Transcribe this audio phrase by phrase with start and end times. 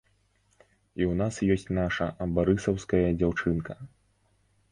[0.99, 2.07] І ў нас ёсць наша,
[2.37, 3.73] барысаўская дзяўчынка.